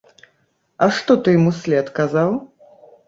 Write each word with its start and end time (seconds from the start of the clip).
А 0.85 0.87
што 0.99 1.17
ты 1.27 1.35
ім 1.41 1.45
услед 1.51 1.93
казаў? 2.01 2.29